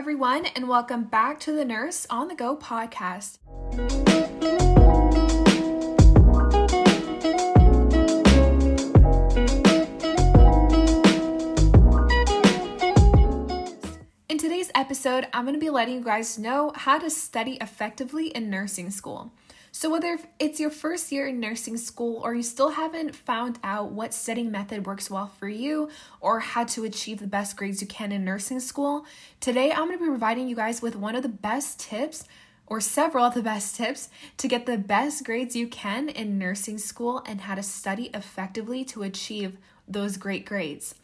everyone, 0.00 0.46
and 0.56 0.66
welcome 0.66 1.04
back 1.04 1.38
to 1.38 1.52
the 1.52 1.62
Nurse 1.62 2.06
on 2.08 2.28
the 2.28 2.34
Go 2.34 2.56
podcast. 2.56 3.36
In 14.30 14.38
today's 14.38 14.70
episode, 14.74 15.26
I'm 15.34 15.44
going 15.44 15.52
to 15.52 15.60
be 15.60 15.68
letting 15.68 15.96
you 15.96 16.00
guys 16.00 16.38
know 16.38 16.72
how 16.74 16.98
to 16.98 17.10
study 17.10 17.58
effectively 17.60 18.28
in 18.28 18.48
nursing 18.48 18.90
school. 18.90 19.30
So, 19.72 19.88
whether 19.88 20.18
it's 20.38 20.58
your 20.58 20.70
first 20.70 21.12
year 21.12 21.28
in 21.28 21.38
nursing 21.38 21.76
school 21.76 22.20
or 22.24 22.34
you 22.34 22.42
still 22.42 22.70
haven't 22.70 23.14
found 23.14 23.58
out 23.62 23.92
what 23.92 24.12
studying 24.12 24.50
method 24.50 24.84
works 24.84 25.08
well 25.08 25.28
for 25.38 25.48
you 25.48 25.88
or 26.20 26.40
how 26.40 26.64
to 26.64 26.84
achieve 26.84 27.20
the 27.20 27.26
best 27.28 27.56
grades 27.56 27.80
you 27.80 27.86
can 27.86 28.10
in 28.10 28.24
nursing 28.24 28.58
school, 28.58 29.06
today 29.38 29.70
I'm 29.70 29.86
going 29.86 29.98
to 29.98 30.04
be 30.04 30.08
providing 30.08 30.48
you 30.48 30.56
guys 30.56 30.82
with 30.82 30.96
one 30.96 31.14
of 31.14 31.22
the 31.22 31.28
best 31.28 31.78
tips 31.78 32.24
or 32.66 32.80
several 32.80 33.24
of 33.24 33.34
the 33.34 33.42
best 33.42 33.76
tips 33.76 34.08
to 34.38 34.48
get 34.48 34.66
the 34.66 34.78
best 34.78 35.24
grades 35.24 35.54
you 35.54 35.68
can 35.68 36.08
in 36.08 36.38
nursing 36.38 36.78
school 36.78 37.22
and 37.26 37.42
how 37.42 37.54
to 37.54 37.62
study 37.62 38.10
effectively 38.12 38.84
to 38.84 39.02
achieve 39.02 39.56
those 39.86 40.16
great 40.16 40.44
grades. 40.44 40.96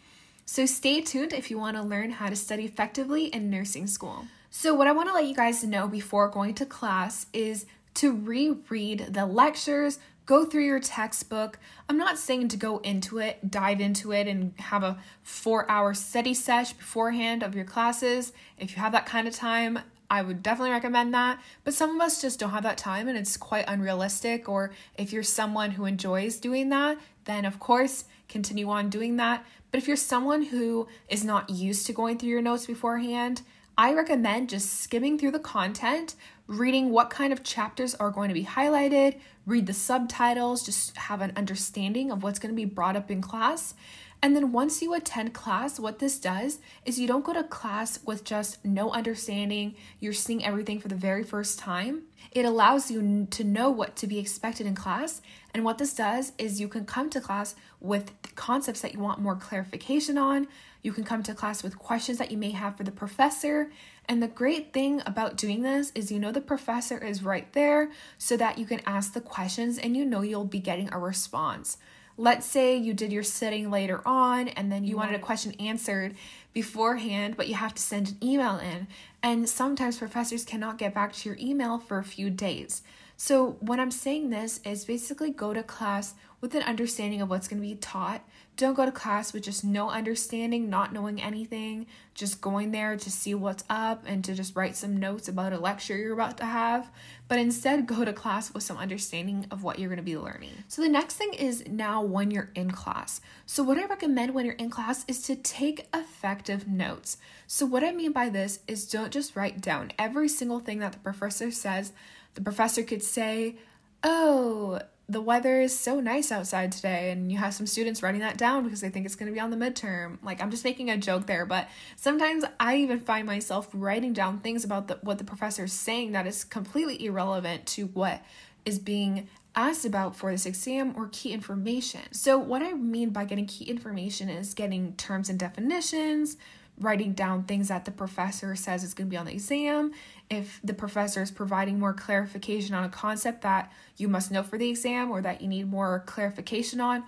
So, 0.44 0.66
stay 0.66 1.00
tuned 1.00 1.32
if 1.32 1.50
you 1.50 1.58
want 1.58 1.76
to 1.76 1.82
learn 1.82 2.10
how 2.10 2.28
to 2.28 2.36
study 2.36 2.64
effectively 2.64 3.26
in 3.26 3.48
nursing 3.48 3.86
school. 3.86 4.26
So, 4.50 4.74
what 4.74 4.86
I 4.86 4.92
want 4.92 5.08
to 5.08 5.14
let 5.14 5.26
you 5.26 5.34
guys 5.34 5.62
know 5.64 5.88
before 5.88 6.28
going 6.28 6.54
to 6.54 6.66
class 6.66 7.26
is 7.32 7.66
to 7.96 8.12
reread 8.12 9.08
the 9.10 9.26
lectures, 9.26 9.98
go 10.26 10.44
through 10.44 10.64
your 10.64 10.80
textbook. 10.80 11.58
I'm 11.88 11.98
not 11.98 12.18
saying 12.18 12.48
to 12.48 12.56
go 12.56 12.78
into 12.78 13.18
it, 13.18 13.50
dive 13.50 13.80
into 13.80 14.12
it, 14.12 14.26
and 14.26 14.52
have 14.58 14.82
a 14.82 14.98
four 15.22 15.70
hour 15.70 15.94
study 15.94 16.34
sesh 16.34 16.72
beforehand 16.72 17.42
of 17.42 17.54
your 17.54 17.64
classes. 17.64 18.32
If 18.58 18.72
you 18.72 18.82
have 18.82 18.92
that 18.92 19.06
kind 19.06 19.28
of 19.28 19.34
time, 19.34 19.78
I 20.10 20.22
would 20.22 20.42
definitely 20.42 20.72
recommend 20.72 21.14
that. 21.14 21.40
But 21.64 21.74
some 21.74 21.94
of 21.94 22.00
us 22.00 22.20
just 22.20 22.38
don't 22.38 22.50
have 22.50 22.62
that 22.62 22.78
time 22.78 23.08
and 23.08 23.18
it's 23.18 23.36
quite 23.36 23.64
unrealistic. 23.68 24.48
Or 24.48 24.72
if 24.96 25.12
you're 25.12 25.22
someone 25.22 25.72
who 25.72 25.84
enjoys 25.84 26.38
doing 26.38 26.68
that, 26.70 26.98
then 27.24 27.44
of 27.44 27.58
course 27.58 28.04
continue 28.28 28.68
on 28.68 28.88
doing 28.88 29.16
that. 29.16 29.44
But 29.70 29.78
if 29.78 29.88
you're 29.88 29.96
someone 29.96 30.42
who 30.42 30.86
is 31.08 31.24
not 31.24 31.50
used 31.50 31.86
to 31.86 31.92
going 31.92 32.18
through 32.18 32.30
your 32.30 32.42
notes 32.42 32.66
beforehand, 32.66 33.42
I 33.78 33.92
recommend 33.92 34.48
just 34.48 34.80
skimming 34.80 35.18
through 35.18 35.32
the 35.32 35.38
content, 35.38 36.14
reading 36.46 36.90
what 36.90 37.10
kind 37.10 37.32
of 37.32 37.42
chapters 37.42 37.94
are 37.94 38.10
going 38.10 38.28
to 38.28 38.34
be 38.34 38.44
highlighted, 38.44 39.18
read 39.46 39.66
the 39.66 39.72
subtitles, 39.72 40.64
just 40.64 40.96
have 40.96 41.20
an 41.20 41.32
understanding 41.36 42.10
of 42.10 42.22
what's 42.22 42.38
going 42.38 42.52
to 42.52 42.56
be 42.56 42.64
brought 42.64 42.96
up 42.96 43.10
in 43.10 43.20
class. 43.20 43.74
And 44.22 44.34
then 44.34 44.50
once 44.50 44.80
you 44.80 44.94
attend 44.94 45.34
class, 45.34 45.78
what 45.78 45.98
this 45.98 46.18
does 46.18 46.58
is 46.84 46.98
you 46.98 47.06
don't 47.06 47.24
go 47.24 47.34
to 47.34 47.44
class 47.44 47.98
with 48.04 48.24
just 48.24 48.64
no 48.64 48.90
understanding, 48.90 49.74
you're 50.00 50.12
seeing 50.12 50.44
everything 50.44 50.80
for 50.80 50.88
the 50.88 50.94
very 50.94 51.22
first 51.22 51.58
time. 51.58 52.02
It 52.32 52.44
allows 52.44 52.90
you 52.90 53.26
to 53.30 53.44
know 53.44 53.70
what 53.70 53.94
to 53.96 54.06
be 54.06 54.18
expected 54.18 54.66
in 54.66 54.74
class. 54.74 55.20
And 55.54 55.64
what 55.64 55.78
this 55.78 55.94
does 55.94 56.32
is 56.38 56.60
you 56.60 56.68
can 56.68 56.84
come 56.84 57.08
to 57.10 57.20
class 57.20 57.54
with 57.80 58.12
concepts 58.34 58.80
that 58.80 58.94
you 58.94 59.00
want 59.00 59.20
more 59.20 59.36
clarification 59.36 60.18
on. 60.18 60.48
You 60.82 60.92
can 60.92 61.04
come 61.04 61.22
to 61.24 61.34
class 61.34 61.62
with 61.62 61.78
questions 61.78 62.18
that 62.18 62.30
you 62.30 62.36
may 62.36 62.50
have 62.50 62.76
for 62.76 62.84
the 62.84 62.92
professor. 62.92 63.70
And 64.08 64.22
the 64.22 64.28
great 64.28 64.72
thing 64.72 65.02
about 65.04 65.36
doing 65.36 65.62
this 65.62 65.90
is 65.94 66.12
you 66.12 66.18
know 66.18 66.30
the 66.30 66.40
professor 66.40 66.96
is 66.98 67.24
right 67.24 67.52
there 67.52 67.90
so 68.18 68.36
that 68.36 68.58
you 68.58 68.64
can 68.64 68.80
ask 68.86 69.12
the 69.12 69.20
questions 69.20 69.78
and 69.78 69.96
you 69.96 70.04
know 70.04 70.22
you'll 70.22 70.44
be 70.44 70.60
getting 70.60 70.92
a 70.92 70.98
response. 70.98 71.76
Let's 72.18 72.46
say 72.46 72.76
you 72.76 72.94
did 72.94 73.12
your 73.12 73.22
sitting 73.22 73.70
later 73.70 74.00
on 74.06 74.48
and 74.48 74.72
then 74.72 74.84
you 74.84 74.96
wanted 74.96 75.16
a 75.16 75.18
question 75.18 75.52
answered 75.60 76.14
beforehand, 76.54 77.36
but 77.36 77.48
you 77.48 77.54
have 77.54 77.74
to 77.74 77.82
send 77.82 78.08
an 78.08 78.16
email 78.22 78.56
in. 78.56 78.86
And 79.22 79.48
sometimes 79.48 79.98
professors 79.98 80.44
cannot 80.44 80.78
get 80.78 80.94
back 80.94 81.12
to 81.12 81.28
your 81.28 81.36
email 81.38 81.78
for 81.78 81.98
a 81.98 82.04
few 82.04 82.30
days. 82.30 82.82
So, 83.18 83.56
what 83.60 83.80
I'm 83.80 83.90
saying 83.90 84.28
this 84.28 84.60
is 84.64 84.84
basically 84.84 85.30
go 85.30 85.54
to 85.54 85.62
class 85.62 86.14
with 86.40 86.54
an 86.54 86.62
understanding 86.62 87.20
of 87.20 87.30
what's 87.30 87.48
going 87.48 87.60
to 87.60 87.68
be 87.68 87.74
taught. 87.74 88.22
Don't 88.56 88.74
go 88.74 88.86
to 88.86 88.92
class 88.92 89.32
with 89.32 89.42
just 89.42 89.64
no 89.64 89.90
understanding, 89.90 90.70
not 90.70 90.92
knowing 90.92 91.20
anything, 91.20 91.86
just 92.14 92.40
going 92.40 92.70
there 92.70 92.96
to 92.96 93.10
see 93.10 93.34
what's 93.34 93.64
up 93.68 94.02
and 94.06 94.24
to 94.24 94.34
just 94.34 94.56
write 94.56 94.76
some 94.76 94.96
notes 94.96 95.28
about 95.28 95.52
a 95.52 95.58
lecture 95.58 95.96
you're 95.96 96.14
about 96.14 96.38
to 96.38 96.46
have. 96.46 96.90
But 97.28 97.38
instead, 97.38 97.86
go 97.86 98.04
to 98.04 98.14
class 98.14 98.54
with 98.54 98.62
some 98.62 98.78
understanding 98.78 99.46
of 99.50 99.62
what 99.62 99.78
you're 99.78 99.90
going 99.90 99.98
to 99.98 100.02
be 100.02 100.16
learning. 100.16 100.52
So, 100.68 100.80
the 100.80 100.88
next 100.88 101.16
thing 101.16 101.34
is 101.34 101.66
now 101.68 102.02
when 102.02 102.30
you're 102.30 102.50
in 102.54 102.70
class. 102.70 103.20
So, 103.44 103.62
what 103.62 103.76
I 103.76 103.84
recommend 103.84 104.32
when 104.32 104.46
you're 104.46 104.54
in 104.54 104.70
class 104.70 105.04
is 105.06 105.20
to 105.22 105.36
take 105.36 105.88
effective 105.94 106.66
notes. 106.66 107.18
So, 107.46 107.66
what 107.66 107.84
I 107.84 107.92
mean 107.92 108.12
by 108.12 108.30
this 108.30 108.60
is 108.66 108.88
don't 108.88 109.12
just 109.12 109.36
write 109.36 109.60
down 109.60 109.92
every 109.98 110.28
single 110.28 110.60
thing 110.60 110.78
that 110.78 110.92
the 110.92 110.98
professor 110.98 111.50
says 111.50 111.92
the 112.36 112.42
professor 112.42 112.82
could 112.82 113.02
say, 113.02 113.56
Oh, 114.04 114.80
the 115.08 115.20
weather 115.20 115.60
is 115.60 115.78
so 115.78 116.00
nice 116.00 116.32
outside 116.32 116.72
today, 116.72 117.12
and 117.12 117.30
you 117.30 117.38
have 117.38 117.54
some 117.54 117.66
students 117.66 118.02
writing 118.02 118.20
that 118.22 118.36
down 118.36 118.64
because 118.64 118.80
they 118.80 118.88
think 118.88 119.06
it's 119.06 119.14
going 119.14 119.28
to 119.28 119.32
be 119.32 119.38
on 119.38 119.50
the 119.50 119.56
midterm. 119.56 120.18
Like, 120.22 120.42
I'm 120.42 120.50
just 120.50 120.64
making 120.64 120.90
a 120.90 120.96
joke 120.96 121.26
there, 121.26 121.46
but 121.46 121.68
sometimes 121.94 122.44
I 122.58 122.76
even 122.78 122.98
find 122.98 123.24
myself 123.24 123.68
writing 123.72 124.12
down 124.12 124.40
things 124.40 124.64
about 124.64 124.88
the, 124.88 124.98
what 125.02 125.18
the 125.18 125.24
professor 125.24 125.64
is 125.64 125.72
saying 125.72 126.12
that 126.12 126.26
is 126.26 126.42
completely 126.42 127.04
irrelevant 127.04 127.66
to 127.66 127.86
what 127.86 128.22
is 128.64 128.80
being 128.80 129.28
asked 129.54 129.84
about 129.84 130.16
for 130.16 130.32
this 130.32 130.44
exam 130.44 130.92
or 130.96 131.08
key 131.12 131.32
information. 131.32 132.02
So, 132.12 132.36
what 132.36 132.62
I 132.62 132.72
mean 132.72 133.10
by 133.10 133.24
getting 133.26 133.46
key 133.46 133.66
information 133.66 134.28
is 134.28 134.54
getting 134.54 134.94
terms 134.94 135.30
and 135.30 135.38
definitions, 135.38 136.36
writing 136.78 137.12
down 137.12 137.44
things 137.44 137.68
that 137.68 137.84
the 137.84 137.90
professor 137.90 138.54
says 138.56 138.84
is 138.84 138.92
going 138.92 139.08
to 139.08 139.10
be 139.10 139.16
on 139.16 139.26
the 139.26 139.32
exam. 139.32 139.92
If 140.28 140.60
the 140.64 140.74
professor 140.74 141.22
is 141.22 141.30
providing 141.30 141.78
more 141.78 141.92
clarification 141.92 142.74
on 142.74 142.84
a 142.84 142.88
concept 142.88 143.42
that 143.42 143.70
you 143.96 144.08
must 144.08 144.30
know 144.30 144.42
for 144.42 144.58
the 144.58 144.68
exam 144.68 145.10
or 145.10 145.22
that 145.22 145.40
you 145.40 145.48
need 145.48 145.70
more 145.70 146.02
clarification 146.06 146.80
on, 146.80 147.04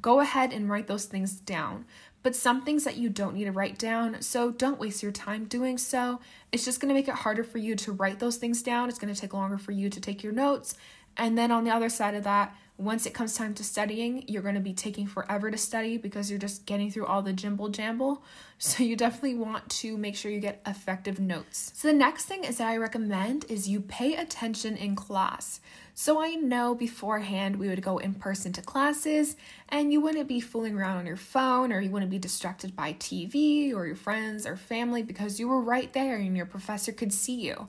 go 0.00 0.20
ahead 0.20 0.52
and 0.52 0.68
write 0.70 0.86
those 0.86 1.04
things 1.04 1.32
down. 1.32 1.84
But 2.22 2.36
some 2.36 2.62
things 2.62 2.84
that 2.84 2.96
you 2.96 3.08
don't 3.08 3.34
need 3.34 3.44
to 3.44 3.52
write 3.52 3.78
down, 3.78 4.20
so 4.20 4.50
don't 4.50 4.78
waste 4.78 5.02
your 5.02 5.12
time 5.12 5.46
doing 5.46 5.78
so. 5.78 6.20
It's 6.52 6.64
just 6.64 6.78
going 6.78 6.88
to 6.90 6.94
make 6.94 7.08
it 7.08 7.14
harder 7.14 7.42
for 7.42 7.58
you 7.58 7.74
to 7.76 7.92
write 7.92 8.18
those 8.18 8.36
things 8.36 8.62
down. 8.62 8.88
It's 8.88 8.98
going 8.98 9.12
to 9.12 9.18
take 9.20 9.32
longer 9.32 9.56
for 9.58 9.72
you 9.72 9.88
to 9.88 10.00
take 10.00 10.22
your 10.22 10.32
notes. 10.32 10.74
And 11.16 11.36
then 11.36 11.50
on 11.50 11.64
the 11.64 11.70
other 11.70 11.88
side 11.88 12.14
of 12.14 12.24
that, 12.24 12.54
once 12.80 13.04
it 13.04 13.12
comes 13.12 13.34
time 13.34 13.52
to 13.52 13.62
studying, 13.62 14.24
you're 14.26 14.42
going 14.42 14.54
to 14.54 14.60
be 14.60 14.72
taking 14.72 15.06
forever 15.06 15.50
to 15.50 15.58
study 15.58 15.98
because 15.98 16.30
you're 16.30 16.38
just 16.38 16.64
getting 16.64 16.90
through 16.90 17.04
all 17.04 17.20
the 17.20 17.32
jimble 17.32 17.70
jamble. 17.70 18.22
So 18.62 18.82
you 18.82 18.94
definitely 18.94 19.36
want 19.36 19.70
to 19.70 19.96
make 19.96 20.14
sure 20.14 20.30
you 20.30 20.38
get 20.38 20.60
effective 20.66 21.18
notes. 21.18 21.72
So 21.74 21.88
the 21.88 21.94
next 21.94 22.26
thing 22.26 22.44
is 22.44 22.58
that 22.58 22.68
I 22.68 22.76
recommend 22.76 23.46
is 23.48 23.70
you 23.70 23.80
pay 23.80 24.16
attention 24.16 24.76
in 24.76 24.94
class. 24.94 25.60
So 25.94 26.22
I 26.22 26.34
know 26.34 26.74
beforehand 26.74 27.56
we 27.56 27.68
would 27.68 27.80
go 27.80 27.96
in 27.96 28.12
person 28.12 28.52
to 28.52 28.60
classes 28.60 29.34
and 29.70 29.94
you 29.94 30.02
wouldn't 30.02 30.28
be 30.28 30.40
fooling 30.40 30.76
around 30.76 30.98
on 30.98 31.06
your 31.06 31.16
phone 31.16 31.72
or 31.72 31.80
you 31.80 31.90
wouldn't 31.90 32.10
be 32.10 32.18
distracted 32.18 32.76
by 32.76 32.92
TV 32.92 33.74
or 33.74 33.86
your 33.86 33.96
friends 33.96 34.44
or 34.44 34.58
family 34.58 35.02
because 35.02 35.40
you 35.40 35.48
were 35.48 35.62
right 35.62 35.90
there 35.94 36.16
and 36.16 36.36
your 36.36 36.44
professor 36.44 36.92
could 36.92 37.14
see 37.14 37.40
you. 37.40 37.66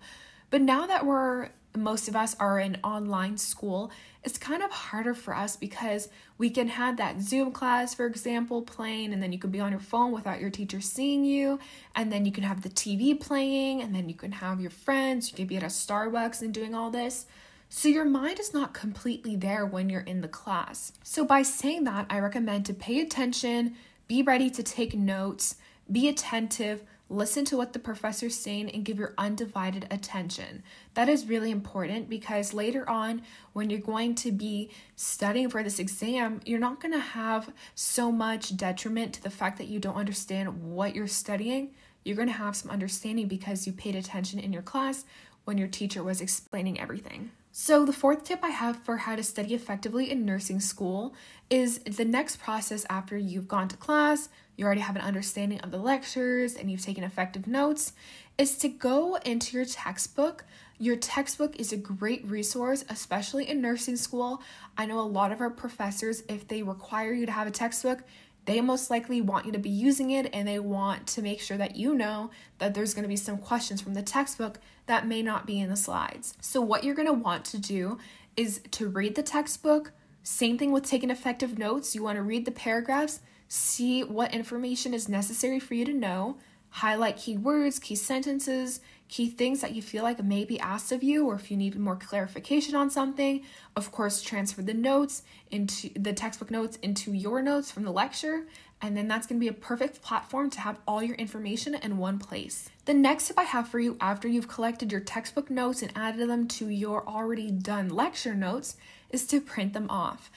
But 0.50 0.62
now 0.62 0.88
that 0.88 1.06
we're 1.06 1.52
most 1.76 2.08
of 2.08 2.16
us 2.16 2.36
are 2.40 2.60
in 2.60 2.78
online 2.84 3.38
school, 3.38 3.92
it's 4.24 4.38
kind 4.38 4.62
of 4.62 4.72
harder 4.72 5.14
for 5.14 5.36
us 5.36 5.56
because 5.56 6.10
we 6.38 6.50
can 6.50 6.68
have 6.68 6.98
that 6.98 7.22
Zoom 7.22 7.52
class, 7.52 7.94
for 7.94 8.06
example, 8.06 8.62
playing, 8.62 9.14
and 9.14 9.22
then 9.22 9.32
you 9.32 9.40
can 9.40 9.50
be 9.52 9.60
on 9.60 9.72
your 9.72 9.80
phone 9.80 10.12
without 10.12 10.40
your 10.40 10.50
teacher 10.50 10.82
seeing 10.82 11.24
you, 11.24 11.60
and 11.96 12.12
then 12.12 12.26
you 12.26 12.32
can 12.32 12.44
have 12.44 12.62
the 12.62 12.70
TV 12.70 13.20
playing, 13.20 13.82
and 13.82 13.96
then 13.96 14.10
you 14.10 14.16
can 14.16 14.34
have 14.34 14.62
your 14.62 14.72
friends, 14.72 15.32
you 15.32 15.36
can 15.36 15.48
be 15.48 15.58
at 15.58 15.64
a 15.64 15.68
Starbucks 15.68 16.42
and 16.42 16.54
doing 16.54 16.76
all 16.76 16.92
this. 16.92 17.26
So 17.70 17.88
your 17.88 18.06
mind 18.06 18.40
is 18.40 18.54
not 18.54 18.74
completely 18.74 19.38
there 19.38 19.66
when 19.66 19.90
you're 19.90 20.02
in 20.02 20.22
the 20.22 20.28
class. 20.28 20.92
So 21.04 21.24
by 21.24 21.42
saying 21.42 21.86
that, 21.86 22.06
I 22.10 22.20
recommend 22.20 22.66
to 22.66 22.74
pay 22.74 23.00
attention, 23.00 23.76
be 24.08 24.22
ready 24.22 24.50
to 24.50 24.62
take 24.62 24.94
notes, 24.94 25.56
be 25.90 26.10
attentive, 26.10 26.84
listen 27.12 27.44
to 27.46 27.58
what 27.58 27.74
the 27.74 27.80
professor's 27.80 28.36
saying 28.36 28.70
and 28.70 28.86
give 28.86 28.98
your 28.98 29.14
undivided 29.18 29.86
attention. 29.92 30.64
That 30.94 31.10
is 31.10 31.28
really 31.28 31.52
important 31.52 32.10
because 32.10 32.54
later 32.54 32.90
on, 32.90 33.24
when 33.54 33.70
you're 33.70 33.80
going 33.80 34.16
to 34.16 34.32
be 34.32 34.72
studying 34.96 35.50
for 35.50 35.62
this 35.62 35.78
exam, 35.78 36.40
you're 36.46 36.60
not 36.60 36.80
going 36.80 36.94
to 36.94 37.00
have 37.00 37.52
so 37.76 38.12
much 38.12 38.56
detriment 38.56 39.14
to 39.14 39.24
the 39.24 39.30
fact 39.30 39.58
that 39.58 39.68
you 39.68 39.80
don't 39.80 39.96
understand 39.96 40.74
what 40.74 40.96
you're 40.96 41.08
studying. 41.08 41.72
You're 42.06 42.16
going 42.16 42.30
to 42.30 42.34
have 42.34 42.56
some 42.56 42.72
understanding 42.72 43.28
because 43.28 43.68
you 43.68 43.74
paid 43.74 43.96
attention 43.96 44.40
in 44.40 44.54
your 44.54 44.62
class 44.62 45.06
when 45.44 45.58
your 45.58 45.68
teacher 45.68 46.04
was 46.04 46.22
explaining 46.22 46.80
everything. 46.80 47.32
So, 47.54 47.86
the 47.86 47.92
fourth 47.92 48.24
tip 48.24 48.40
I 48.44 48.50
have 48.50 48.78
for 48.78 48.96
how 48.96 49.18
to 49.18 49.24
study 49.24 49.54
effectively 49.54 50.10
in 50.10 50.26
nursing 50.26 50.62
school 50.62 51.14
is 51.50 51.80
the 51.80 52.06
next 52.06 52.38
process 52.38 52.86
after 52.90 53.18
you've 53.18 53.50
gone 53.50 53.68
to 53.68 53.76
class, 53.76 54.30
you 54.56 54.66
already 54.66 54.82
have 54.82 54.96
an 54.96 55.02
understanding 55.02 55.60
of 55.62 55.72
the 55.72 55.78
lectures, 55.78 56.56
and 56.56 56.70
you've 56.70 56.82
taken 56.82 57.04
effective 57.04 57.48
notes, 57.48 57.94
is 58.38 58.58
to 58.60 58.70
go 58.70 59.16
into 59.26 59.58
your 59.58 59.66
textbook. 59.66 60.46
Your 60.78 60.96
textbook 60.96 61.60
is 61.60 61.72
a 61.72 61.78
great 61.78 62.26
resource, 62.26 62.84
especially 62.90 63.48
in 63.48 63.62
nursing 63.62 63.96
school. 63.96 64.42
I 64.78 64.86
know 64.86 65.00
a 65.00 65.02
lot 65.02 65.32
of 65.32 65.42
our 65.42 65.50
professors, 65.50 66.24
if 66.28 66.48
they 66.48 66.64
require 66.64 67.14
you 67.14 67.26
to 67.26 67.32
have 67.32 67.48
a 67.48 67.52
textbook, 67.52 68.04
they 68.46 68.60
most 68.62 68.90
likely 68.90 69.22
want 69.22 69.46
you 69.46 69.52
to 69.52 69.60
be 69.60 69.70
using 69.70 70.12
it 70.12 70.30
and 70.34 70.48
they 70.48 70.60
want 70.60 71.06
to 71.08 71.22
make 71.22 71.40
sure 71.40 71.58
that 71.58 71.76
you 71.76 71.94
know 71.94 72.32
that 72.58 72.74
there's 72.74 72.94
going 72.94 73.04
to 73.04 73.10
be 73.10 73.16
some 73.16 73.38
questions 73.38 73.82
from 73.82 73.94
the 73.94 74.02
textbook 74.02 74.60
that 74.88 75.08
may 75.08 75.22
not 75.22 75.46
be 75.46 75.60
in 75.60 75.70
the 75.70 75.76
slides. 75.76 76.36
So, 76.42 76.60
what 76.60 76.84
you're 76.84 76.96
going 76.96 77.08
to 77.08 77.14
want 77.14 77.46
to 77.46 77.60
do 77.60 78.00
is 78.36 78.62
to 78.72 78.88
read 78.88 79.16
the 79.16 79.24
textbook. 79.24 79.92
Same 80.24 80.58
thing 80.58 80.72
with 80.72 80.86
taking 80.86 81.10
effective 81.10 81.58
notes. 81.58 81.94
You 81.94 82.04
want 82.04 82.16
to 82.16 82.24
read 82.24 82.46
the 82.46 82.52
paragraphs, 82.52 83.20
see 83.52 84.02
what 84.02 84.34
information 84.34 84.94
is 84.94 85.10
necessary 85.10 85.60
for 85.60 85.74
you 85.74 85.84
to 85.84 85.92
know, 85.92 86.38
highlight 86.70 87.18
key 87.18 87.36
words, 87.36 87.80
key 87.80 87.96
sentences, 87.96 88.80
key 89.10 89.28
things 89.28 89.60
that 89.60 89.76
you 89.76 89.82
feel 89.82 90.04
like 90.04 90.24
may 90.24 90.46
be 90.46 90.58
asked 90.58 90.94
of 90.94 91.04
you, 91.04 91.28
or 91.28 91.36
if 91.36 91.52
you 91.52 91.58
need 91.58 91.78
more 91.78 91.98
clarification 91.98 92.76
on 92.76 92.90
something. 92.90 93.44
Of 93.76 93.92
course, 93.92 94.22
transfer 94.22 94.62
the 94.62 94.74
notes 94.74 95.24
into 95.50 95.90
the 96.00 96.14
textbook 96.14 96.50
notes 96.50 96.78
into 96.78 97.12
your 97.12 97.42
notes 97.42 97.70
from 97.70 97.84
the 97.84 97.92
lecture, 97.92 98.48
and 98.82 98.96
then 98.96 99.10
that's 99.10 99.28
going 99.28 99.38
to 99.38 99.44
be 99.44 99.50
a 99.50 99.54
perfect 99.54 100.02
platform 100.02 100.50
to 100.52 100.62
have 100.62 100.80
all 100.88 101.04
your 101.04 101.18
information 101.18 101.76
in 101.76 101.98
one 101.98 102.20
place. 102.20 102.70
The 102.86 102.94
next 102.94 103.28
tip 103.28 103.38
I 103.38 103.44
have 103.44 103.68
for 103.68 103.82
you 103.82 103.98
after 104.00 104.30
you've 104.30 104.48
collected 104.48 104.94
your 104.94 105.02
textbook 105.02 105.50
notes 105.50 105.82
and 105.82 105.92
added 105.94 106.30
them 106.30 106.48
to 106.48 106.70
your 106.70 107.06
already 107.06 107.52
done 107.52 107.90
lecture 107.90 108.34
notes 108.34 108.78
is 109.10 109.28
to 109.28 109.42
print 109.42 109.74
them 109.74 109.90
off. 109.90 110.32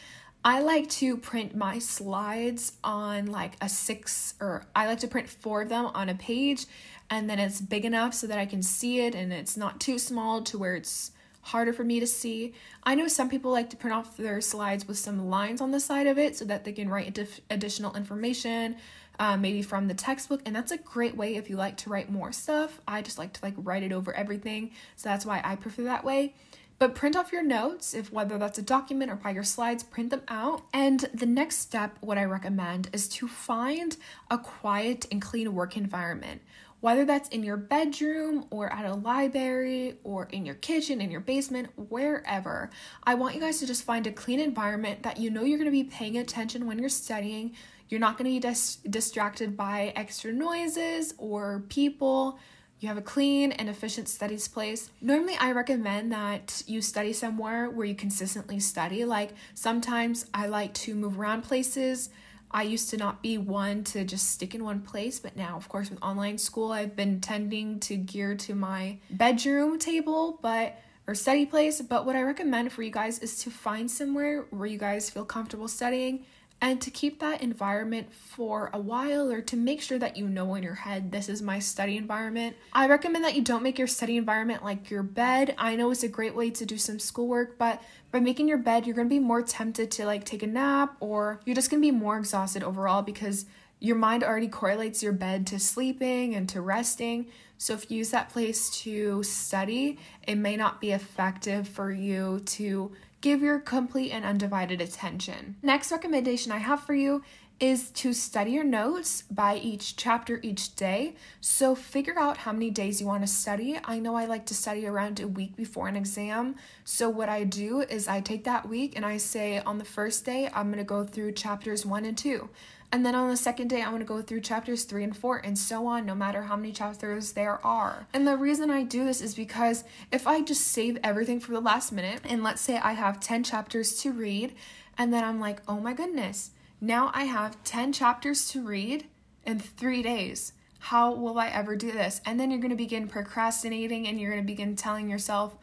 I 0.47 0.61
like 0.61 0.91
to 0.91 1.17
print 1.17 1.57
my 1.57 1.79
slides 1.79 2.75
on 2.85 3.27
like 3.27 3.55
a 3.63 3.69
six, 3.69 4.35
or 4.41 4.67
I 4.77 4.87
like 4.87 4.99
to 4.99 5.09
print 5.09 5.31
four 5.31 5.63
of 5.63 5.71
them 5.71 5.87
on 5.95 6.11
a 6.11 6.15
page 6.15 6.67
and 7.09 7.31
then 7.31 7.39
it's 7.39 7.63
big 7.63 7.87
enough 7.87 8.13
so 8.13 8.27
that 8.27 8.39
I 8.39 8.45
can 8.45 8.63
see 8.63 9.01
it 9.01 9.15
and 9.15 9.33
it's 9.33 9.57
not 9.57 9.81
too 9.81 9.99
small 9.99 10.43
to 10.43 10.59
where 10.59 10.75
it's 10.75 11.13
harder 11.41 11.73
for 11.73 11.83
me 11.83 11.99
to 11.99 12.07
see. 12.07 12.53
I 12.83 12.95
know 12.95 13.09
some 13.09 13.31
people 13.31 13.53
like 13.53 13.71
to 13.71 13.77
print 13.77 13.97
off 13.97 14.19
their 14.19 14.43
slides 14.43 14.87
with 14.87 14.99
some 14.99 15.31
lines 15.31 15.63
on 15.63 15.71
the 15.71 15.81
side 15.81 16.07
of 16.07 16.19
it 16.19 16.37
so 16.37 16.45
that 16.45 16.65
they 16.65 16.73
can 16.73 16.91
write 16.91 17.19
additional 17.49 17.95
information, 17.97 18.77
uh, 19.19 19.39
maybe 19.39 19.63
from 19.63 19.89
the 19.89 19.95
textbook, 19.95 20.43
and 20.45 20.55
that's 20.55 20.73
a 20.73 20.79
great 20.79 21.17
way 21.17 21.37
if 21.37 21.49
you 21.49 21.57
like 21.57 21.79
to 21.79 21.91
write 21.91 22.11
more 22.11 22.33
stuff. 22.33 22.81
I 22.87 23.01
just 23.01 23.19
like 23.19 23.33
to 23.35 23.41
like 23.43 23.55
write 23.57 23.83
it 23.83 23.93
over 23.93 24.13
everything, 24.15 24.73
so 24.97 25.09
that's 25.09 25.25
why 25.25 25.41
I 25.43 25.57
prefer 25.57 25.85
that 25.85 26.05
way. 26.05 26.35
But 26.79 26.95
print 26.95 27.17
off 27.17 27.33
your 27.33 27.43
notes, 27.43 27.95
if 27.95 28.13
whether 28.13 28.37
that's 28.37 28.59
a 28.59 28.63
document 28.63 29.11
or 29.11 29.17
by 29.17 29.31
your 29.31 29.45
slides, 29.45 29.83
print 29.83 30.11
them 30.11 30.23
out. 30.29 30.63
And 30.73 31.01
the 31.15 31.27
next 31.27 31.59
step, 31.59 31.97
what 32.01 32.19
I 32.19 32.25
recommend 32.25 32.91
is 32.93 33.09
to 33.11 33.29
find 33.29 33.97
a 34.31 34.39
quiet 34.39 35.07
and 35.11 35.23
clean 35.23 35.55
work 35.55 35.77
environment 35.77 36.43
whether 36.85 37.07
that's 37.07 37.31
in 37.31 37.43
your 37.43 37.57
bedroom 37.57 38.45
or 38.51 38.71
at 38.71 38.85
a 38.85 38.93
library 38.93 39.99
or 40.05 40.29
in 40.33 40.45
your 40.45 40.57
kitchen, 40.57 41.01
in 41.01 41.11
your 41.11 41.23
basement, 41.23 41.67
wherever. 41.89 42.69
I 43.05 43.15
want 43.15 43.35
you 43.35 43.41
guys 43.41 43.59
to 43.61 43.67
just 43.67 43.85
find 43.85 44.07
a 44.07 44.13
clean 44.13 44.39
environment 44.39 45.03
that 45.03 45.17
you 45.17 45.31
know 45.31 45.45
you're 45.45 45.57
going 45.57 45.65
to 45.65 45.73
be 45.73 45.85
paying 45.85 46.19
attention 46.19 46.67
when 46.67 46.79
you're 46.79 46.91
studying. 46.91 47.55
You're 47.89 48.01
not 48.01 48.19
going 48.19 48.27
to 48.31 48.35
be 48.35 48.39
dis- 48.39 48.77
distracted 48.87 49.57
by 49.57 49.95
extra 49.97 50.31
noises 50.31 51.15
or 51.17 51.65
people. 51.71 52.39
You 52.85 52.89
have 52.89 52.99
a 52.99 53.01
clean 53.01 53.51
and 53.53 53.71
efficient 53.71 54.11
studies 54.11 54.47
place. 54.47 54.91
Normally, 55.01 55.37
I 55.41 55.53
recommend 55.53 56.13
that 56.13 56.63
you 56.67 56.83
study 56.83 57.15
somewhere 57.15 57.71
where 57.71 57.87
you 57.87 57.95
consistently 57.95 58.61
study. 58.61 59.07
Like 59.07 59.31
sometimes 59.55 60.27
I 60.35 60.49
like 60.49 60.75
to 60.85 60.95
move 60.95 61.19
around 61.19 61.45
places 61.45 62.11
I 62.51 62.65
used 62.65 62.91
to 62.91 62.99
not 62.99 63.23
be 63.23 63.39
one 63.39 63.85
to 63.85 64.05
just 64.05 64.31
stick 64.31 64.55
in 64.55 64.63
one 64.63 64.83
place, 64.83 65.19
but 65.19 65.35
now, 65.35 65.57
of 65.57 65.67
course, 65.69 65.89
with 65.89 66.01
online 66.03 66.37
school, 66.37 66.73
I've 66.73 66.95
been 66.95 67.23
tending 67.23 67.81
to 67.81 67.97
gear 67.97 68.35
to 68.35 68.55
my 68.55 68.99
bedroom 69.11 69.79
table, 69.79 70.39
but 70.43 70.79
or 71.07 71.15
study 71.15 71.47
place. 71.47 71.81
But 71.81 72.05
what 72.05 72.17
I 72.17 72.23
recommend 72.23 72.71
for 72.71 72.83
you 72.83 72.91
guys 72.91 73.19
is 73.19 73.43
to 73.45 73.51
find 73.51 73.91
somewhere 73.91 74.45
where 74.51 74.67
you 74.67 74.79
guys 74.79 75.11
feel 75.11 75.25
comfortable 75.25 75.69
studying 75.69 76.27
and 76.65 76.81
to 76.81 76.91
keep 76.91 77.21
that 77.21 77.43
environment 77.43 78.11
for 78.11 78.71
a 78.73 78.81
while 78.81 79.31
or 79.31 79.43
to 79.43 79.55
make 79.55 79.83
sure 79.83 79.99
that 79.99 80.17
you 80.17 80.27
know 80.27 80.55
in 80.55 80.63
your 80.63 80.77
head 80.77 81.13
this 81.13 81.29
is 81.29 81.43
my 81.43 81.59
study 81.59 81.95
environment. 81.99 82.57
I 82.73 82.89
recommend 82.89 83.23
that 83.27 83.35
you 83.35 83.43
don't 83.43 83.63
make 83.63 83.79
your 83.79 83.87
study 83.87 84.17
environment 84.17 84.65
like 84.65 84.89
your 84.89 85.03
bed. 85.03 85.55
I 85.59 85.77
know 85.77 85.91
it's 85.91 86.05
a 86.05 86.09
great 86.09 86.35
way 86.35 86.49
to 86.53 86.65
do 86.65 86.79
some 86.79 86.99
schoolwork, 86.99 87.59
but 87.59 87.83
by 88.11 88.21
making 88.21 88.49
your 88.49 88.57
bed, 88.57 88.87
you're 88.87 88.97
to 89.09 89.15
be 89.15 89.19
more 89.19 89.43
tempted 89.43 89.91
to 89.91 90.07
like 90.07 90.25
take 90.25 90.43
a 90.43 90.47
nap 90.47 90.97
or 91.01 91.43
you're 91.45 91.55
just 91.55 91.69
to 91.83 91.87
be 91.87 91.91
more 91.91 92.17
exhausted 92.17 92.63
overall 92.63 93.03
because 93.03 93.45
your 93.79 93.97
mind 93.97 94.25
already 94.25 94.49
correlates 94.49 95.03
your 95.03 95.13
bed 95.13 95.47
to 95.49 95.59
sleeping 95.59 96.35
and 96.35 96.49
to 96.49 96.63
resting. 96.63 97.27
So 97.65 97.73
if 97.73 97.91
you 97.91 97.97
use 97.97 98.11
that 98.11 98.29
place 98.29 98.69
to 98.83 99.23
study, 99.23 99.99
it 100.29 100.35
may 100.35 100.55
not 100.55 100.83
be 100.83 100.93
effective 100.93 101.67
for 101.67 101.91
you 101.91 102.41
to 102.45 102.93
give 103.23 103.41
your 103.41 103.59
complete 103.59 104.11
and 104.11 104.23
undivided 104.23 104.83
attention. 104.83 105.57
Next 105.63 105.91
recommendation 105.91 106.53
I 106.53 106.59
have 106.59 106.81
for 106.81 106.93
you 106.93 107.25
is 107.59 107.89
to 107.93 108.13
study 108.13 108.51
your 108.51 108.65
notes 108.65 109.23
by 109.31 109.57
each 109.57 109.97
chapter 109.97 110.41
each 110.43 110.77
day. 110.77 111.15
So 111.41 111.75
figure 111.75 112.19
out 112.19 112.37
how 112.37 112.53
many 112.53 112.69
days 112.69 113.01
you 113.01 113.07
want 113.07 113.23
to 113.23 113.33
study. 113.33 113.81
I 113.83 113.99
know 113.99 114.15
I 114.15 114.27
like 114.27 114.45
to 114.47 114.55
study 114.55 114.87
around 114.87 115.21
a 115.21 115.27
week 115.27 115.57
before 115.57 115.89
an 115.89 115.97
exam. 115.97 116.57
So 116.85 117.09
what 117.09 117.31
I 117.31 117.45
do 117.45 117.81
is 117.81 118.09
I 118.09 118.21
take 118.21 118.45
that 118.45 118.69
week 118.69 118.95
and 118.95 119.07
I 119.07 119.17
say 119.17 119.61
on 119.61 119.79
the 119.79 119.87
first 119.87 120.27
day 120.27 120.51
I'm 120.53 120.67
going 120.67 120.77
to 120.77 120.85
go 120.85 121.03
through 121.03 121.33
chapters 121.33 121.87
1 121.87 122.05
and 122.05 122.19
2. 122.19 122.51
And 122.95 123.05
then 123.05 123.17
on 123.17 123.29
the 123.29 123.37
second 123.37 123.67
day, 123.67 123.83
I'm 123.83 123.89
going 123.89 123.99
to 123.99 124.07
go 124.07 124.23
through 124.23 124.43
chapters 124.43 124.85
three 124.85 125.03
and 125.03 125.17
four, 125.17 125.39
and 125.39 125.59
so 125.59 125.89
on, 125.89 126.07
no 126.07 126.15
matter 126.15 126.43
how 126.43 126.55
many 126.55 126.71
chapters 126.71 127.33
there 127.33 127.59
are. 127.67 128.07
And 128.15 128.25
the 128.25 128.37
reason 128.37 128.71
I 128.71 128.85
do 128.85 129.05
this 129.05 129.21
is 129.21 129.35
because 129.35 129.83
if 130.13 130.29
I 130.29 130.43
just 130.43 130.69
save 130.69 131.01
everything 131.03 131.41
for 131.41 131.51
the 131.51 131.61
last 131.61 131.91
minute, 131.91 132.21
and 132.23 132.45
let's 132.45 132.61
say 132.61 132.77
I 132.77 132.93
have 132.93 133.19
10 133.19 133.43
chapters 133.43 134.01
to 134.03 134.13
read, 134.13 134.55
and 134.97 135.13
then 135.13 135.25
I'm 135.25 135.41
like, 135.41 135.61
oh 135.67 135.81
my 135.81 135.93
goodness, 135.93 136.53
now 136.81 137.11
I 137.13 137.25
have 137.25 137.65
10 137.65 137.93
chapters 137.93 138.49
to 138.51 138.63
read 138.63 139.09
in 139.45 139.59
three 139.59 140.05
days. 140.05 140.53
How 140.79 141.13
will 141.13 141.37
I 141.37 141.49
ever 141.49 141.75
do 141.75 141.91
this? 141.91 142.21
And 142.25 142.39
then 142.39 142.53
you're 142.53 142.61
going 142.61 142.71
to 142.71 142.77
begin 142.77 143.09
procrastinating 143.09 144.07
and 144.07 144.21
you're 144.21 144.31
going 144.31 144.45
to 144.45 144.47
begin 144.47 144.77
telling 144.77 145.11
yourself, 145.11 145.57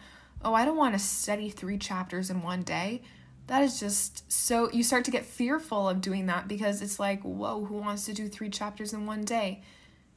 oh, 0.44 0.54
I 0.54 0.66
don't 0.66 0.76
want 0.76 0.96
to 0.96 1.00
study 1.00 1.50
three 1.50 1.78
chapters 1.78 2.30
in 2.30 2.42
one 2.42 2.64
day 2.64 3.04
that 3.48 3.64
is 3.64 3.80
just 3.80 4.32
so 4.32 4.72
you 4.72 4.84
start 4.84 5.06
to 5.06 5.12
get 5.12 5.26
fearful 5.26 5.90
of 5.90 6.02
doing 6.02 6.28
that 6.28 6.48
because 6.48 6.82
it's 6.82 7.00
like 7.00 7.22
whoa 7.22 7.66
who 7.66 7.78
wants 7.78 8.06
to 8.06 8.14
do 8.14 8.28
three 8.28 8.50
chapters 8.50 8.94
in 8.94 9.06
one 9.06 9.24
day? 9.24 9.62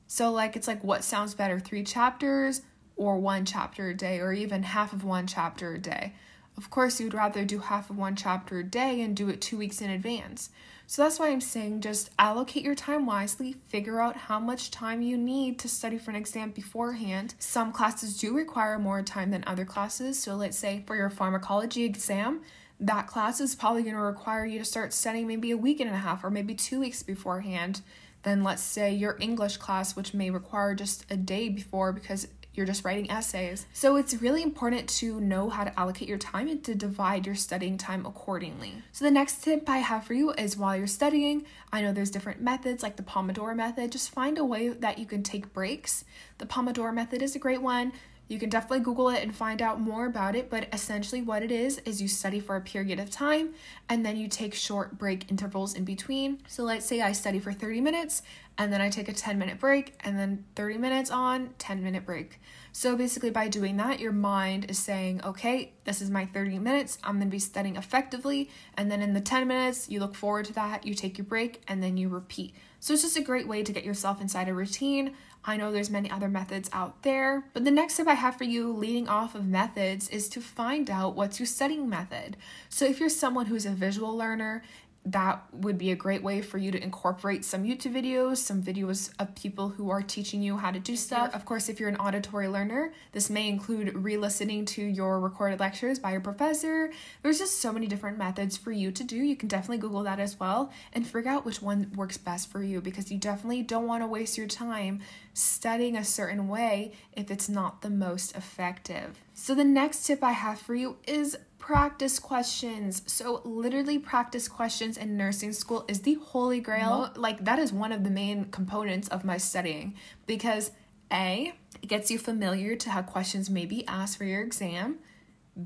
So 0.06 0.31
like 0.31 0.56
it's 0.56 0.69
like 0.69 0.85
what 0.85 1.05
sounds 1.05 1.35
better 1.35 1.59
three 1.59 1.82
chapters 1.82 2.62
or 2.97 3.19
one 3.19 3.44
chapter 3.44 3.88
a 3.88 3.94
day 3.94 4.21
or 4.21 4.32
even 4.32 4.62
half 4.62 4.93
of 4.93 5.05
one 5.05 5.26
chapter 5.26 5.75
a 5.75 5.79
day? 5.79 6.12
Of 6.56 6.71
course 6.71 7.00
you'd 7.00 7.15
rather 7.15 7.44
do 7.44 7.59
half 7.59 7.91
of 7.91 7.99
one 7.99 8.15
chapter 8.15 8.61
a 8.61 8.65
day 8.65 9.00
and 9.00 9.17
do 9.17 9.29
it 9.29 9.41
two 9.41 9.59
weeks 9.59 9.81
in 9.81 9.91
advance. 9.91 10.50
So 10.87 11.03
that's 11.03 11.19
why 11.19 11.31
i'm 11.31 11.41
saying 11.41 11.81
just 11.81 12.11
allocate 12.19 12.62
your 12.62 12.75
time 12.75 13.06
wisely 13.06 13.55
figure 13.69 14.00
out 14.00 14.17
how 14.17 14.38
much 14.38 14.70
time 14.70 15.00
you 15.00 15.17
need 15.17 15.59
to 15.61 15.69
study 15.69 15.99
for 15.99 16.11
an 16.11 16.17
exam 16.17 16.50
beforehand. 16.50 17.35
Some 17.38 17.73
classes 17.73 18.19
do 18.19 18.37
require 18.37 18.79
more 18.79 19.03
time 19.03 19.31
than 19.31 19.43
other 19.46 19.65
classes. 19.65 20.22
So 20.22 20.37
let's 20.37 20.58
say 20.58 20.84
for 20.87 20.94
your 20.94 21.10
pharmacology 21.10 21.84
exam 21.84 22.43
that 22.81 23.07
class 23.07 23.41
is 23.41 23.55
probably 23.55 23.83
going 23.83 23.95
to 23.95 24.01
require 24.01 24.45
you 24.45 24.59
to 24.59 24.65
start 24.65 24.93
studying 24.93 25.27
maybe 25.27 25.51
a 25.51 25.57
week 25.57 25.81
and 25.81 25.91
a 25.91 25.97
half 25.97 26.25
or 26.25 26.31
maybe 26.31 26.55
two 26.55 26.81
weeks 26.81 27.03
beforehand 27.03 27.81
than 28.23 28.43
let's 28.43 28.63
say 28.63 28.93
your 28.93 29.17
English 29.21 29.59
class, 29.59 29.95
which 29.95 30.15
may 30.15 30.31
require 30.31 30.75
just 30.75 31.05
a 31.11 31.17
day 31.17 31.49
before 31.49 31.93
because 31.93 32.27
you're 32.55 32.67
just 32.67 32.85
writing 32.85 33.11
essays. 33.11 33.67
So 33.73 33.97
it's 33.97 34.15
really 34.15 34.43
important 34.43 34.89
to 35.01 35.21
know 35.21 35.51
how 35.51 35.65
to 35.65 35.79
allocate 35.79 36.09
your 36.09 36.19
time 36.19 36.49
and 36.49 36.63
to 36.65 36.75
divide 36.75 37.27
your 37.27 37.35
studying 37.35 37.77
time 37.77 38.07
accordingly. 38.07 38.75
So 38.93 39.05
the 39.05 39.11
next 39.11 39.43
tip 39.43 39.69
I 39.69 39.79
have 39.79 40.05
for 40.05 40.15
you 40.15 40.31
is 40.33 40.57
while 40.57 40.77
you're 40.77 40.87
studying, 40.87 41.47
I 41.73 41.83
know 41.83 41.93
there's 41.93 42.11
different 42.11 42.41
methods 42.41 42.83
like 42.83 42.97
the 42.97 43.03
Pomodoro 43.03 43.57
method, 43.57 43.93
just 43.93 44.11
find 44.11 44.39
a 44.39 44.45
way 44.45 44.69
that 44.69 44.99
you 44.99 45.07
can 45.07 45.23
take 45.23 45.53
breaks. 45.53 46.05
The 46.39 46.47
Pomodoro 46.47 46.95
method 46.95 47.23
is 47.23 47.35
a 47.35 47.41
great 47.41 47.63
one. 47.63 47.93
You 48.27 48.39
can 48.39 48.49
definitely 48.49 48.81
Google 48.81 49.11
it 49.11 49.23
and 49.23 49.35
find 49.35 49.61
out 49.61 49.81
more 49.81 50.07
about 50.07 50.35
it, 50.35 50.49
but 50.49 50.69
essentially, 50.73 51.21
what 51.21 51.43
it 51.43 51.51
is 51.51 51.79
is 51.85 52.01
you 52.01 52.09
study 52.09 52.41
for 52.41 52.57
a 52.57 52.61
period 52.61 52.99
of 52.99 53.11
time 53.11 53.55
and 53.89 54.05
then 54.05 54.17
you 54.17 54.29
take 54.29 54.55
short 54.55 54.97
break 54.97 55.31
intervals 55.31 55.75
in 55.75 55.85
between. 55.85 56.39
So, 56.49 56.63
let's 56.63 56.87
say 56.87 57.03
I 57.03 57.13
study 57.13 57.39
for 57.39 57.53
30 57.53 57.83
minutes 57.83 58.23
and 58.57 58.73
then 58.73 58.81
I 58.81 58.89
take 58.89 59.09
a 59.09 59.13
10 59.13 59.39
minute 59.39 59.59
break 59.59 59.95
and 60.01 60.19
then 60.19 60.45
30 60.57 60.79
minutes 60.79 61.11
on, 61.11 61.51
10 61.59 61.83
minute 61.83 62.07
break. 62.07 62.41
So, 62.73 62.97
basically, 62.97 63.31
by 63.31 63.49
doing 63.49 63.77
that, 63.77 64.01
your 64.01 64.13
mind 64.13 64.71
is 64.71 64.79
saying, 64.79 65.23
okay, 65.23 65.73
this 65.85 66.01
is 66.01 66.09
my 66.11 66.25
30 66.25 66.59
minutes, 66.59 66.99
I'm 67.05 67.19
gonna 67.19 67.31
be 67.31 67.39
studying 67.39 67.77
effectively. 67.77 68.49
And 68.77 68.91
then 68.91 69.03
in 69.03 69.13
the 69.13 69.21
10 69.21 69.47
minutes, 69.47 69.91
you 69.91 70.01
look 70.01 70.15
forward 70.15 70.47
to 70.47 70.55
that, 70.55 70.87
you 70.87 70.95
take 70.95 71.19
your 71.19 71.27
break, 71.27 71.63
and 71.69 71.83
then 71.83 71.99
you 71.99 72.09
repeat. 72.09 72.55
So, 72.81 72.95
it's 72.95 73.03
just 73.03 73.19
a 73.19 73.23
great 73.23 73.47
way 73.47 73.63
to 73.63 73.73
get 73.73 73.85
yourself 73.85 74.21
inside 74.21 74.49
a 74.49 74.55
routine. 74.55 75.15
I 75.46 75.56
know 75.56 75.70
there's 75.70 75.91
many 75.91 76.10
other 76.10 76.29
methods 76.29 76.70
out 76.72 77.03
there, 77.03 77.44
but 77.53 77.65
the 77.65 77.70
next 77.70 77.96
tip 77.96 78.08
I 78.08 78.15
have 78.15 78.36
for 78.36 78.44
you 78.44 78.72
leading 78.72 79.08
off 79.08 79.34
of 79.34 79.46
methods 79.46 80.08
is 80.08 80.29
to 80.31 80.41
find 80.41 80.91
out 80.91 81.17
what's 81.17 81.39
your 81.39 81.46
studying 81.46 81.89
method. 81.89 82.39
So 82.70 82.86
if 82.86 82.98
you're 82.98 83.10
someone 83.10 83.46
who's 83.46 83.67
a 83.67 83.70
visual 83.70 84.17
learner, 84.17 84.63
that 85.06 85.43
would 85.53 85.77
be 85.77 85.91
a 85.91 85.96
great 85.96 86.22
way 86.22 86.41
for 86.41 86.56
you 86.56 86.70
to 86.70 86.82
incorporate 86.82 87.44
some 87.44 87.65
YouTube 87.65 87.93
videos, 87.93 88.39
some 88.39 88.63
videos 88.63 89.13
of 89.19 89.34
people 89.34 89.69
who 89.69 89.91
are 89.91 90.01
teaching 90.01 90.41
you 90.41 90.56
how 90.56 90.70
to 90.70 90.79
do 90.79 90.96
stuff. 90.96 91.34
Of 91.34 91.44
course, 91.44 91.69
if 91.69 91.79
you're 91.79 91.91
an 91.91 91.96
auditory 91.96 92.48
learner, 92.48 92.91
this 93.13 93.29
may 93.29 93.48
include 93.48 93.94
re 93.94 94.17
listening 94.17 94.65
to 94.67 94.82
your 94.82 95.20
recorded 95.20 95.60
lectures 95.60 95.98
by 95.98 96.13
your 96.13 96.22
professor. 96.22 96.91
There's 97.22 97.39
just 97.39 97.60
so 97.60 97.70
many 97.70 97.86
different 97.86 98.17
methods 98.17 98.56
for 98.56 98.72
you 98.72 98.91
to 98.93 99.05
do. 99.05 99.17
You 99.17 99.36
can 99.36 99.48
definitely 99.48 99.79
Google 99.79 100.05
that 100.05 100.20
as 100.20 100.41
well 100.41 100.72
and 100.94 101.06
figure 101.06 101.31
out 101.31 101.44
which 101.44 101.60
one 101.60 101.93
works 101.94 102.17
best 102.17 102.51
for 102.51 102.63
you 102.63 102.81
because 102.81 103.13
you 103.13 103.19
definitely 103.19 103.63
don't 103.63 103.86
want 103.86 104.03
to 104.03 104.06
waste 104.06 104.39
your 104.39 104.46
time 104.46 105.01
studying 105.34 105.96
a 105.96 106.05
certain 106.05 106.48
way 106.48 106.93
if 107.12 107.31
it's 107.31 107.48
not 107.48 107.82
the 107.82 107.91
most 107.91 108.34
effective. 108.36 109.20
So, 109.34 109.55
the 109.55 109.64
next 109.64 110.06
tip 110.06 110.22
I 110.22 110.32
have 110.32 110.60
for 110.60 110.74
you 110.74 110.96
is 111.06 111.36
practice 111.58 112.19
questions. 112.19 113.03
So, 113.06 113.43
literally, 113.44 113.98
practice 113.98 114.48
questions 114.48 114.96
in 114.96 115.17
nursing 115.17 115.53
school 115.53 115.84
is 115.88 116.00
the 116.00 116.14
holy 116.14 116.60
grail. 116.60 117.12
Like, 117.17 117.44
that 117.44 117.58
is 117.58 117.72
one 117.72 117.93
of 117.93 118.05
the 118.05 118.10
main 118.10 118.46
components 118.46 119.08
of 119.08 119.24
my 119.24 119.36
studying 119.36 119.94
because 120.26 120.70
A, 121.12 121.53
it 121.82 121.88
gets 121.88 122.10
you 122.10 122.19
familiar 122.19 122.76
to 122.76 122.91
how 122.91 123.03
questions 123.03 123.50
may 123.50 123.67
be 123.67 123.86
asked 123.86 124.17
for 124.17 124.24
your 124.24 124.41
exam. 124.41 125.00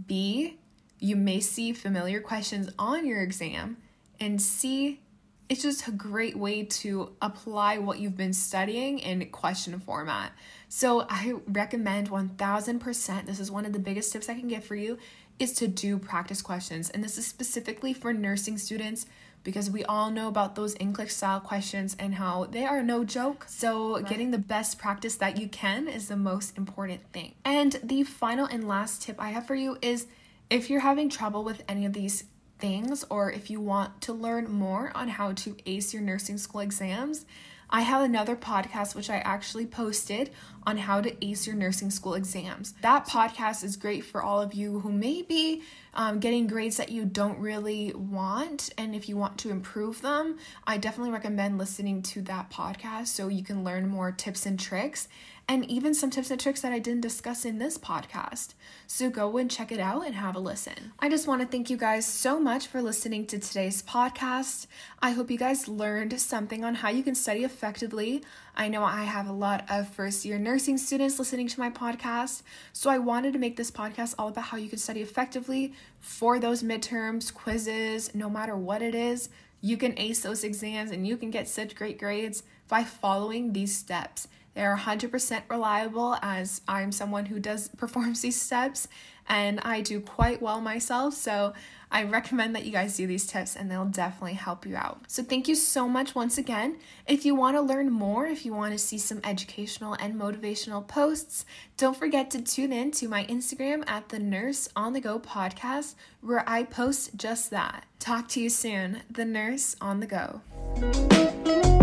B, 0.07 0.59
you 0.99 1.15
may 1.15 1.41
see 1.41 1.73
familiar 1.73 2.21
questions 2.21 2.71
on 2.79 3.07
your 3.07 3.21
exam. 3.21 3.77
And 4.19 4.41
C, 4.43 5.01
it's 5.49 5.63
just 5.63 5.89
a 5.89 5.93
great 5.93 6.37
way 6.37 6.65
to 6.65 7.15
apply 7.23 7.79
what 7.79 7.99
you've 7.99 8.17
been 8.17 8.35
studying 8.35 8.99
in 8.99 9.25
question 9.31 9.79
format. 9.81 10.33
So 10.69 11.07
I 11.09 11.35
recommend 11.47 12.11
1000%. 12.11 13.27
This 13.27 13.41
is 13.41 13.51
one 13.51 13.65
of 13.65 13.73
the 13.73 13.79
biggest 13.79 14.13
tips 14.13 14.29
I 14.29 14.35
can 14.35 14.49
give 14.49 14.65
for 14.65 14.75
you 14.75 14.99
is 15.39 15.53
to 15.55 15.69
do 15.69 15.99
practice 15.99 16.43
questions. 16.43 16.91
And 16.91 17.03
this 17.03 17.17
is 17.17 17.27
specifically 17.27 17.95
for 17.95 18.13
nursing 18.13 18.59
students 18.59 19.07
because 19.45 19.71
we 19.71 19.85
all 19.85 20.11
know 20.11 20.29
about 20.29 20.57
those 20.57 20.75
NCLEX 20.75 21.13
style 21.13 21.41
questions 21.41 21.97
and 21.99 22.17
how 22.17 22.45
they 22.45 22.65
are 22.65 22.83
no 22.83 23.05
joke. 23.05 23.47
So, 23.49 24.03
getting 24.03 24.31
the 24.33 24.39
best 24.39 24.79
practice 24.79 25.15
that 25.17 25.39
you 25.39 25.49
can 25.49 25.89
is 25.89 26.09
the 26.09 26.17
most 26.17 26.59
important 26.59 27.01
thing. 27.13 27.35
And 27.45 27.79
the 27.83 28.03
final 28.03 28.47
and 28.47 28.67
last 28.67 29.03
tip 29.03 29.17
I 29.19 29.31
have 29.31 29.47
for 29.47 29.55
you 29.55 29.79
is 29.81 30.07
if 30.51 30.69
you're 30.69 30.81
having 30.81 31.09
trouble 31.09 31.45
with 31.45 31.63
any 31.69 31.87
of 31.87 31.93
these 31.93 32.25
things 32.59 33.05
or 33.11 33.31
if 33.31 33.51
you 33.51 33.61
want 33.61 34.01
to 34.03 34.13
learn 34.13 34.51
more 34.51 34.93
on 34.95 35.09
how 35.09 35.33
to 35.33 35.57
ace 35.67 35.93
your 35.93 36.03
nursing 36.03 36.39
school 36.39 36.61
exams, 36.61 37.25
I 37.71 37.83
have 37.83 38.03
another 38.03 38.35
podcast 38.35 38.95
which 38.95 39.11
I 39.11 39.19
actually 39.19 39.67
posted 39.67 40.31
on 40.69 40.77
how 40.77 41.01
to 41.01 41.25
ace 41.25 41.47
your 41.47 41.57
nursing 41.57 41.91
school 41.91 42.13
exams. 42.13 42.75
That 42.83 43.07
podcast 43.09 43.65
is 43.65 43.75
great 43.75 44.05
for 44.05 44.23
all 44.23 44.43
of 44.43 44.53
you 44.53 44.81
who 44.81 44.93
may 44.93 45.23
be 45.23 45.63
um, 45.95 46.21
getting 46.21 46.47
grades 46.47 46.77
that 46.77 46.91
you 46.91 47.07
don't 47.07 47.39
really 47.39 47.95
want. 47.95 48.69
And 48.77 48.95
if 48.95 49.09
you 49.09 49.17
want 49.17 49.39
to 49.39 49.51
improve 49.51 50.03
them, 50.03 50.37
I 50.67 50.77
definitely 50.77 51.13
recommend 51.13 51.57
listening 51.57 52.03
to 52.03 52.21
that 52.23 52.51
podcast 52.51 53.07
so 53.07 53.29
you 53.29 53.43
can 53.43 53.65
learn 53.65 53.89
more 53.89 54.13
tips 54.13 54.45
and 54.45 54.61
tricks 54.61 55.09
and 55.49 55.65
even 55.71 55.95
some 55.95 56.11
tips 56.11 56.31
and 56.31 56.39
tricks 56.39 56.61
that 56.61 56.73
I 56.73 56.79
didn't 56.79 57.01
discuss 57.01 57.47
in 57.47 57.59
this 57.59 57.79
podcast. 57.79 58.53
So 58.87 59.09
go 59.09 59.39
and 59.39 59.51
check 59.51 59.73
it 59.73 59.81
out 59.81 60.05
and 60.05 60.15
have 60.15 60.37
a 60.37 60.41
listen. 60.41 60.93
I 60.99 61.09
just 61.09 61.27
want 61.27 61.41
to 61.41 61.49
thank 61.49 61.71
you 61.71 61.79
guys 61.79 62.05
so 62.05 62.39
much 62.39 62.67
for 62.67 62.83
listening 62.83 63.27
to 63.29 63.39
today's 63.39 63.83
podcast. 63.83 64.67
I 65.01 65.13
hope 65.13 65.31
you 65.31 65.39
guys 65.39 65.67
learned 65.67 66.21
something 66.21 66.65
on 66.65 66.75
how 66.75 66.91
you 66.91 67.03
can 67.03 67.15
study 67.15 67.45
effectively. 67.45 68.23
I 68.59 68.67
know 68.67 68.83
I 68.83 69.05
have 69.05 69.29
a 69.29 69.33
lot 69.33 69.65
of 69.71 69.89
first 69.89 70.25
year 70.25 70.37
nursing 70.37 70.79
students 70.79 71.17
listening 71.17 71.47
to 71.47 71.61
my 71.61 71.71
podcast, 71.71 72.43
so 72.73 72.91
I 72.91 72.99
wanted 72.99 73.33
to 73.35 73.39
make 73.39 73.57
this 73.57 73.71
podcast 73.71 74.17
all 74.19 74.27
about 74.27 74.47
how 74.47 74.57
you 74.57 74.69
can 74.69 74.81
study 74.81 75.01
effectively 75.01 75.75
for 76.01 76.41
those 76.41 76.65
midterms, 76.65 77.33
quizzes, 77.33 78.13
no 78.17 78.29
matter 78.29 78.57
what 78.57 78.83
it 78.83 78.97
is. 78.97 79.29
You 79.61 79.77
can 79.77 79.97
ace 79.97 80.23
those 80.23 80.43
exams 80.43 80.91
and 80.91 81.07
you 81.07 81.17
can 81.17 81.31
get 81.31 81.47
such 81.47 81.77
great 81.77 82.01
grades 82.01 82.43
by 82.67 82.83
following 82.83 83.53
these 83.53 83.77
steps. 83.77 84.27
They're 84.55 84.77
100% 84.77 85.43
reliable 85.49 86.17
as 86.21 86.61
I'm 86.67 86.91
someone 86.91 87.27
who 87.27 87.39
does 87.39 87.69
performs 87.77 88.23
these 88.23 88.43
steps 88.43 88.89
and 89.29 89.61
I 89.61 89.83
do 89.83 90.01
quite 90.01 90.43
well 90.43 90.61
myself. 90.61 91.15
So 91.15 91.53
I 91.91 92.05
recommend 92.05 92.55
that 92.55 92.65
you 92.65 92.73
guys 92.73 92.97
do 92.97 93.07
these 93.07 93.27
tips 93.27 93.57
and 93.57 93.71
they'll 93.71 93.85
definitely 93.85 94.35
help 94.35 94.67
you 94.67 94.77
out. 94.77 95.01
So 95.09 95.23
thank 95.23 95.49
you 95.49 95.55
so 95.55 95.89
much 95.89 96.15
once 96.15 96.39
again. 96.39 96.77
If 97.07 97.25
you 97.25 97.35
want 97.35 97.57
to 97.57 97.61
learn 97.61 97.91
more, 97.91 98.27
if 98.27 98.45
you 98.45 98.53
want 98.53 98.73
to 98.73 98.79
see 98.79 98.99
some 98.99 99.21
educational 99.25 99.95
and 99.95 100.15
motivational 100.21 100.87
posts, 100.87 101.47
don't 101.77 101.97
forget 101.97 102.31
to 102.33 102.43
tune 102.43 102.73
in 102.73 102.91
to 102.93 103.09
my 103.09 103.25
Instagram 103.27 103.89
at 103.89 104.11
the 104.11 104.19
Nurse 104.19 104.69
on 104.77 104.93
the 104.93 105.01
Go 105.01 105.19
podcast 105.19 105.95
where 106.21 106.45
I 106.49 106.65
post 106.65 107.17
just 107.17 107.51
that. 107.51 107.85
Talk 107.99 108.29
to 108.29 108.41
you 108.41 108.51
soon. 108.51 109.03
The 109.11 109.25
Nurse 109.25 109.77
on 109.81 110.01
the 110.01 110.07
Go. 110.07 111.78